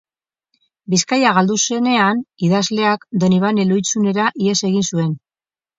Bizkaia 0.93 1.33
galdu 1.39 1.57
zenean, 1.65 2.25
idazleak 2.49 3.07
Donibane 3.25 3.71
Lohizunera 3.75 4.33
ihes 4.45 4.61
egin 4.73 4.91
zuen. 4.93 5.19